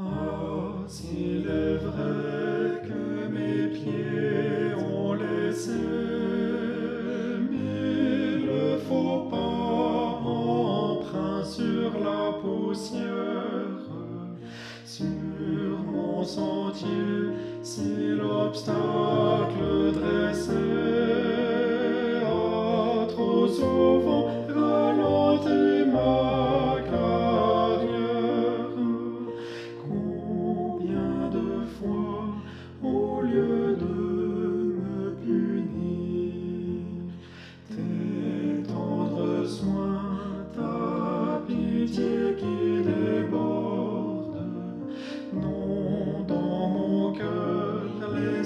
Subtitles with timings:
[0.00, 0.88] Oh,
[12.74, 13.04] Sur
[15.92, 16.88] mon sentier,
[17.62, 21.31] si l'obstacle dressé,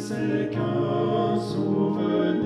[0.08, 2.44] c'est qu'un souvenir,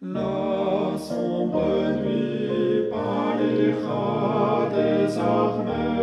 [0.02, 1.66] La sombre
[2.02, 5.94] nuit pâlira désormais.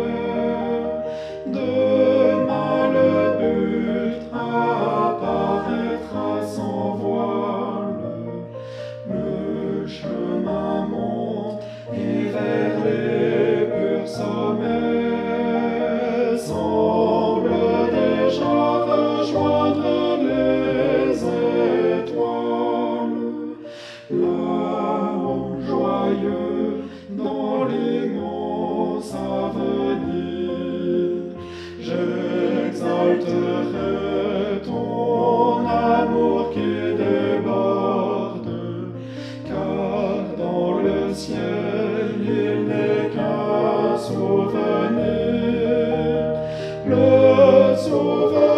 [47.87, 48.50] over.